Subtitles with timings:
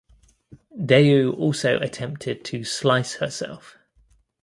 [0.83, 3.77] Dayu also attempted to slice herself.